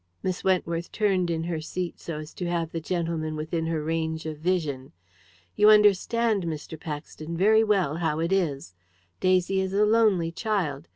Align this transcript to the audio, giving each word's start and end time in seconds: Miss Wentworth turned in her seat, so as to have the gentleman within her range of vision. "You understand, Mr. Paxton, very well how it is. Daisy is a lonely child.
Miss 0.23 0.43
Wentworth 0.43 0.91
turned 0.91 1.29
in 1.29 1.43
her 1.43 1.61
seat, 1.61 1.99
so 1.99 2.17
as 2.17 2.33
to 2.33 2.47
have 2.47 2.71
the 2.71 2.81
gentleman 2.81 3.35
within 3.35 3.67
her 3.67 3.83
range 3.83 4.25
of 4.25 4.39
vision. 4.39 4.93
"You 5.55 5.69
understand, 5.69 6.43
Mr. 6.45 6.79
Paxton, 6.79 7.37
very 7.37 7.63
well 7.63 7.97
how 7.97 8.17
it 8.19 8.31
is. 8.31 8.73
Daisy 9.19 9.61
is 9.61 9.73
a 9.73 9.85
lonely 9.85 10.31
child. 10.31 10.87